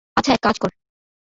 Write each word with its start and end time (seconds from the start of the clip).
আচ্ছা, 0.17 0.31
এক 0.33 0.41
কাজ 0.43 0.55
কর। 0.59 0.71